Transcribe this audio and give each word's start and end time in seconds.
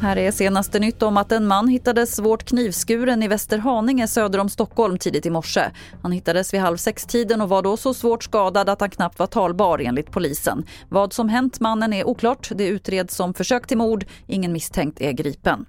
Här 0.00 0.16
är 0.16 0.30
senaste 0.30 0.78
nytt 0.78 1.02
om 1.02 1.16
att 1.16 1.32
en 1.32 1.46
man 1.46 1.68
hittades 1.68 2.16
svårt 2.16 2.44
knivskuren 2.44 3.22
i 3.22 3.28
Västerhaninge 3.28 4.08
söder 4.08 4.38
om 4.38 4.48
Stockholm 4.48 4.98
tidigt 4.98 5.26
i 5.26 5.30
morse. 5.30 5.64
Han 6.02 6.12
hittades 6.12 6.54
vid 6.54 6.60
halv 6.60 6.76
sex-tiden 6.76 7.40
och 7.40 7.48
var 7.48 7.62
då 7.62 7.76
så 7.76 7.94
svårt 7.94 8.24
skadad 8.24 8.68
att 8.68 8.80
han 8.80 8.90
knappt 8.90 9.18
var 9.18 9.26
talbar 9.26 9.78
enligt 9.78 10.10
polisen. 10.10 10.64
Vad 10.88 11.12
som 11.12 11.28
hänt 11.28 11.60
mannen 11.60 11.92
är 11.92 12.08
oklart. 12.08 12.50
Det 12.54 12.66
utreds 12.66 13.16
som 13.16 13.34
försök 13.34 13.66
till 13.66 13.78
mord. 13.78 14.04
Ingen 14.26 14.52
misstänkt 14.52 15.00
är 15.00 15.12
gripen. 15.12 15.66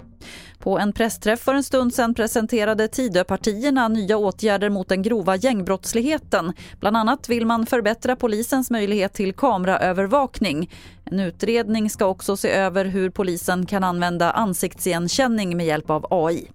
På 0.60 0.80
en 0.80 0.94
pressträff 0.94 1.40
för 1.40 1.54
en 1.54 1.64
stund 1.64 1.94
sedan 1.94 2.14
presenterade 2.14 2.88
Tidöpartierna 2.88 3.88
nya 3.88 4.18
åtgärder 4.18 4.70
mot 4.70 4.90
den 4.90 5.02
grova 5.02 5.36
gängbrottsligheten. 5.36 6.54
Bland 6.80 6.98
annat 6.98 7.30
vill 7.30 7.46
man 7.46 7.66
förbättra 7.66 8.16
polisens 8.16 8.70
möjlighet 8.70 9.14
till 9.14 9.34
kameraövervakning. 9.34 10.70
En 11.06 11.20
utredning 11.20 11.90
ska 11.90 12.06
också 12.06 12.38
se 12.38 12.50
över 12.50 12.86
hur 12.86 13.10
polisen 13.10 13.66
kan 13.66 13.84
använda 13.84 14.32
ansiktsigenkänning 14.32 15.58
med 15.58 15.66
hjälp 15.66 15.90
av 15.90 16.08
AI. 16.10 16.52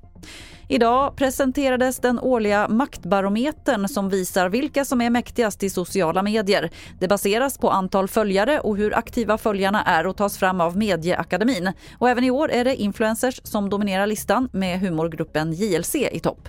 Idag 0.74 1.16
presenterades 1.16 1.98
den 1.98 2.18
årliga 2.18 2.68
maktbarometern 2.68 3.88
som 3.88 4.08
visar 4.08 4.48
vilka 4.48 4.84
som 4.84 5.00
är 5.00 5.10
mäktigast 5.10 5.62
i 5.62 5.70
sociala 5.70 6.22
medier. 6.22 6.70
Det 7.00 7.08
baseras 7.08 7.58
på 7.58 7.70
antal 7.70 8.08
följare 8.08 8.60
och 8.60 8.76
hur 8.76 8.98
aktiva 8.98 9.38
följarna 9.38 9.82
är 9.82 10.06
och 10.06 10.16
tas 10.16 10.38
fram 10.38 10.60
av 10.60 10.76
Medieakademin. 10.76 11.72
Och 11.98 12.08
även 12.08 12.24
i 12.24 12.30
år 12.30 12.50
är 12.50 12.64
det 12.64 12.76
influencers 12.76 13.40
som 13.44 13.70
dominerar 13.70 14.06
listan 14.06 14.48
med 14.52 14.80
humorgruppen 14.80 15.52
JLC 15.52 15.94
i 15.94 16.20
topp. 16.20 16.48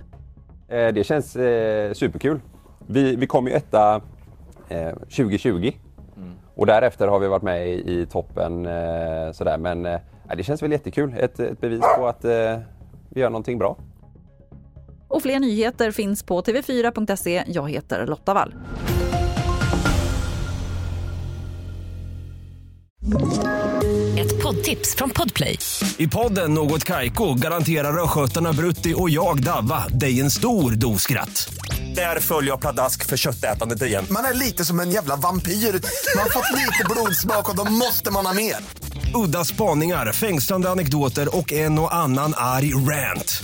Eh, 0.68 0.88
det 0.88 1.04
känns 1.04 1.36
eh, 1.36 1.94
superkul. 1.94 2.40
Vi, 2.88 3.16
vi 3.16 3.28
kom 3.28 3.48
ju 3.48 3.54
etta 3.54 4.02
eh, 4.70 4.94
2020 4.94 5.72
mm. 6.18 6.34
och 6.56 6.66
därefter 6.66 7.08
har 7.08 7.20
vi 7.20 7.28
varit 7.28 7.44
med 7.44 7.70
i, 7.70 8.02
i 8.02 8.06
toppen. 8.06 8.66
Eh, 8.66 9.32
sådär. 9.32 9.58
Men 9.58 9.86
eh, 9.86 10.00
det 10.38 10.44
känns 10.44 10.64
väl 10.64 10.72
jättekul. 10.72 11.14
Ett, 11.18 11.40
ett 11.40 11.62
bevis 11.62 11.84
på 11.98 12.08
att 12.08 12.26
eh, 12.26 12.60
vi 13.10 13.22
gör 13.22 13.30
någonting 13.30 13.58
bra. 13.58 13.78
Och 15.16 15.22
fler 15.22 15.40
nyheter 15.40 15.92
finns 15.92 16.24
på 16.24 16.42
tv4.se. 16.42 17.44
Jag 17.48 17.70
heter 17.70 18.08
Lotta 18.08 18.34
Wall. 18.34 18.56
Ett 24.20 24.44
poddtips 24.44 24.96
från 24.96 25.10
Podplay. 25.10 25.60
I 25.98 26.08
podden 26.08 26.54
Något 26.54 26.84
Kaiko 26.84 27.34
garanterar 27.34 28.04
östgötarna 28.04 28.54
Brutti 28.54 28.94
och 28.98 29.10
jag, 29.10 29.44
Davva, 29.44 29.88
dig 29.88 30.20
en 30.20 30.32
stor 30.32 30.72
dos 30.72 31.02
skratt. 31.02 31.54
Där 31.96 32.20
följer 32.20 32.52
jag 32.52 32.62
pladask 32.62 33.06
för 33.06 33.18
köttätandet 33.18 33.82
igen. 33.82 34.06
Man 34.10 34.26
är 34.26 34.34
lite 34.34 34.66
som 34.66 34.80
en 34.80 34.92
jävla 34.92 35.16
vampyr. 35.16 35.52
Man 35.52 36.24
har 36.24 36.30
fått 36.30 36.52
lite 36.52 36.84
blodsmak 36.90 37.50
och 37.50 37.56
då 37.56 37.72
måste 37.72 38.12
man 38.12 38.26
ha 38.26 38.34
mer. 38.34 38.56
Udda 39.26 39.46
spaningar, 39.46 40.12
fängslande 40.12 40.70
anekdoter 40.70 41.38
och 41.38 41.54
en 41.54 41.80
och 41.80 41.96
annan 41.96 42.34
arg 42.38 42.74
rant. 42.74 43.44